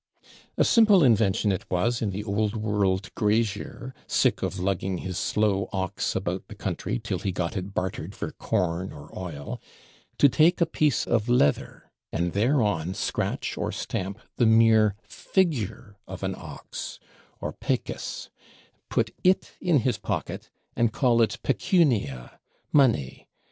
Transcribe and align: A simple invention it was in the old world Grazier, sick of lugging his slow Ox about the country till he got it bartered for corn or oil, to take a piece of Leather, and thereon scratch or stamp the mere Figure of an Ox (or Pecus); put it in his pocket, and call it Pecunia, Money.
A 0.57 0.63
simple 0.63 1.03
invention 1.03 1.51
it 1.51 1.69
was 1.69 2.01
in 2.01 2.09
the 2.09 2.23
old 2.23 2.55
world 2.55 3.13
Grazier, 3.13 3.93
sick 4.07 4.41
of 4.41 4.57
lugging 4.57 4.97
his 4.97 5.15
slow 5.19 5.69
Ox 5.71 6.15
about 6.15 6.47
the 6.47 6.55
country 6.55 6.97
till 6.97 7.19
he 7.19 7.31
got 7.31 7.55
it 7.55 7.75
bartered 7.75 8.15
for 8.15 8.31
corn 8.31 8.91
or 8.91 9.15
oil, 9.15 9.61
to 10.17 10.27
take 10.27 10.59
a 10.59 10.65
piece 10.65 11.05
of 11.05 11.29
Leather, 11.29 11.91
and 12.11 12.33
thereon 12.33 12.95
scratch 12.95 13.55
or 13.59 13.71
stamp 13.71 14.17
the 14.37 14.47
mere 14.47 14.95
Figure 15.03 15.97
of 16.07 16.23
an 16.23 16.33
Ox 16.35 16.99
(or 17.39 17.53
Pecus); 17.53 18.31
put 18.89 19.11
it 19.23 19.51
in 19.61 19.81
his 19.81 19.99
pocket, 19.99 20.49
and 20.75 20.91
call 20.91 21.21
it 21.21 21.37
Pecunia, 21.43 22.39
Money. 22.71 23.27